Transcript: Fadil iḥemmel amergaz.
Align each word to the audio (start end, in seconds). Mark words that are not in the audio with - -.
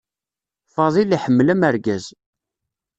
Fadil 0.73 1.09
iḥemmel 1.17 1.47
amergaz. 1.53 2.05